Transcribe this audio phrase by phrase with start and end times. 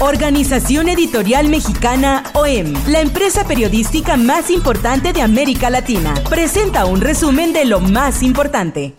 [0.00, 7.52] Organización Editorial Mexicana OEM, la empresa periodística más importante de América Latina, presenta un resumen
[7.52, 8.94] de lo más importante.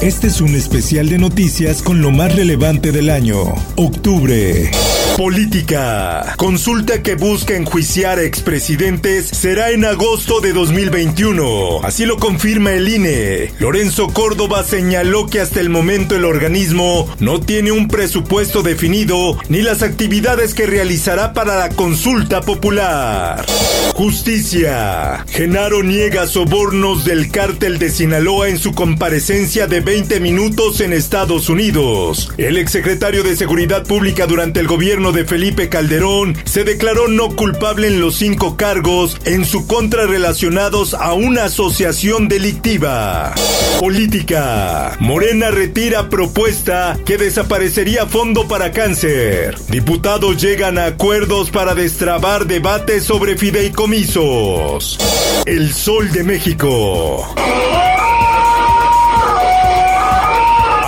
[0.00, 3.54] Este es un especial de noticias con lo más relevante del año.
[3.76, 4.68] Octubre.
[5.16, 6.34] Política.
[6.36, 11.80] Consulta que busca enjuiciar expresidentes será en agosto de 2021.
[11.82, 13.50] Así lo confirma el INE.
[13.58, 19.62] Lorenzo Córdoba señaló que hasta el momento el organismo no tiene un presupuesto definido ni
[19.62, 23.46] las actividades que realizará para la consulta popular.
[23.94, 25.24] Justicia.
[25.30, 31.48] Genaro niega sobornos del cártel de Sinaloa en su comparecencia de 20 minutos en Estados
[31.48, 32.30] Unidos.
[32.36, 37.88] El exsecretario de Seguridad Pública durante el gobierno de Felipe Calderón se declaró no culpable
[37.88, 43.34] en los cinco cargos en su contra relacionados a una asociación delictiva.
[43.78, 44.96] Política.
[45.00, 49.56] Morena retira propuesta que desaparecería fondo para cáncer.
[49.68, 54.98] Diputados llegan a acuerdos para destrabar debates sobre fideicomisos.
[55.46, 57.34] El Sol de México.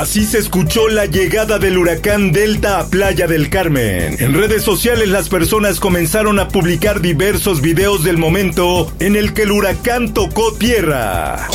[0.09, 4.17] Así se escuchó la llegada del huracán Delta a Playa del Carmen.
[4.19, 9.43] En redes sociales las personas comenzaron a publicar diversos videos del momento en el que
[9.43, 11.47] el huracán tocó tierra.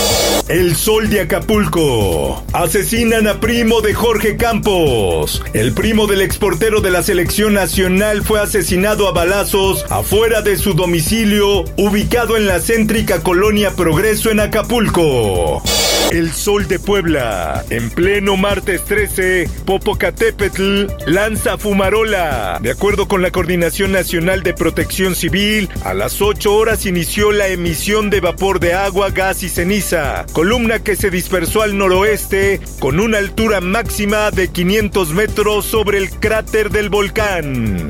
[0.48, 2.44] El sol de Acapulco.
[2.54, 5.42] Asesinan a primo de Jorge Campos.
[5.54, 10.76] El primo del exportero de la selección nacional fue asesinado a balazos afuera de su
[10.76, 15.64] domicilio, ubicado en la céntrica colonia Progreso en Acapulco.
[16.12, 17.64] El Sol de Puebla.
[17.70, 22.60] En pleno martes 13, Popocatépetl lanza fumarola.
[22.62, 27.48] De acuerdo con la Coordinación Nacional de Protección Civil, a las 8 horas inició la
[27.48, 33.00] emisión de vapor de agua, gas y ceniza, columna que se dispersó al noroeste con
[33.00, 37.90] una altura máxima de 500 metros sobre el cráter del volcán.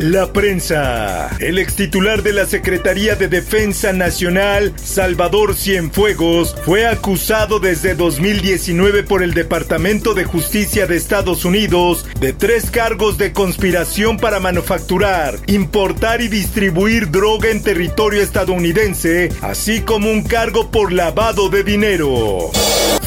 [0.00, 1.28] La prensa.
[1.40, 9.02] El ex titular de la Secretaría de Defensa Nacional, Salvador Cienfuegos, fue acusado desde 2019
[9.02, 15.36] por el Departamento de Justicia de Estados Unidos de tres cargos de conspiración para manufacturar,
[15.46, 22.52] importar y distribuir droga en territorio estadounidense, así como un cargo por lavado de dinero.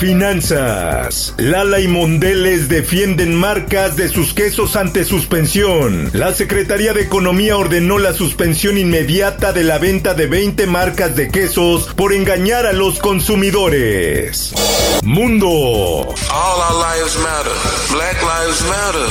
[0.01, 1.35] Finanzas.
[1.37, 6.09] Lala y Mondeles defienden marcas de sus quesos ante suspensión.
[6.13, 11.29] La Secretaría de Economía ordenó la suspensión inmediata de la venta de 20 marcas de
[11.29, 14.55] quesos por engañar a los consumidores.
[15.03, 15.47] Mundo.
[15.47, 17.53] All our lives matter.
[17.91, 19.05] Black lives matter.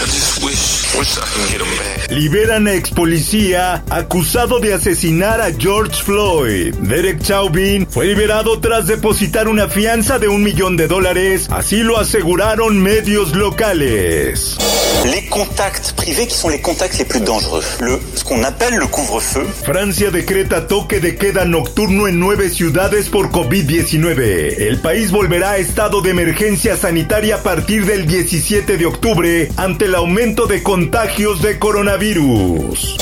[0.00, 2.10] I just wish, wish I could get them back.
[2.10, 6.74] Liberan a ex policía acusado de asesinar a George Floyd.
[6.76, 11.98] Derek Chauvin fue liberado tras depositar una fianza de un millón de dólares, así lo
[11.98, 14.56] aseguraron medios locales.
[15.04, 17.62] Les contacts privés qui sont les contacts les plus dangereux.
[17.80, 19.46] Le, ce qu'on appelle le couvre-feu.
[19.64, 24.54] Francia decreta toque de queda nocturno en nueve ciudades por COVID-19.
[24.58, 29.86] El país volverá a estado de emergencia sanitaria a partir del 17 de octubre ante
[29.86, 32.96] el aumento de contagios de coronavirus.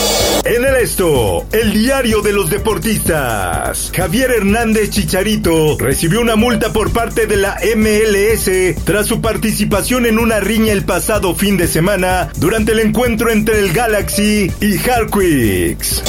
[0.45, 3.91] En el esto, el diario de los deportistas.
[3.93, 10.21] Javier Hernández Chicharito recibió una multa por parte de la MLS tras su participación en
[10.21, 16.05] una riña el pasado fin de semana durante el encuentro entre el Galaxy y Harquicks.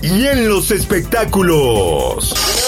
[0.00, 2.67] Y en los espectáculos.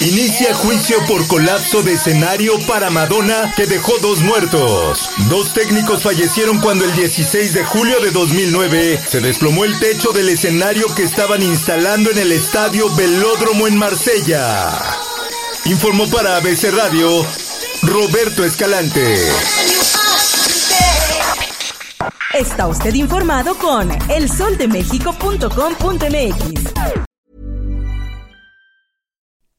[0.00, 5.10] Inicia juicio por colapso de escenario para Madonna que dejó dos muertos.
[5.28, 10.28] Dos técnicos fallecieron cuando el 16 de julio de 2009 se desplomó el techo del
[10.28, 14.70] escenario que estaban instalando en el estadio Velódromo en Marsella.
[15.64, 17.26] Informó para ABC Radio
[17.82, 19.32] Roberto Escalante.
[22.34, 27.07] Está usted informado con elsoldemexico.com.mx.